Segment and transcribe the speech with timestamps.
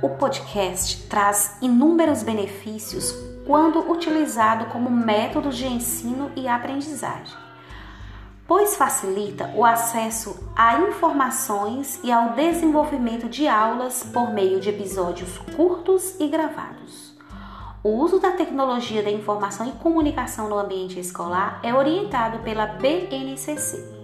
[0.00, 3.12] O podcast traz inúmeros benefícios
[3.44, 7.36] quando utilizado como método de ensino e aprendizagem,
[8.46, 15.36] pois facilita o acesso a informações e ao desenvolvimento de aulas por meio de episódios
[15.56, 17.12] curtos e gravados.
[17.82, 23.97] O uso da tecnologia da informação e comunicação no ambiente escolar é orientado pela BNCC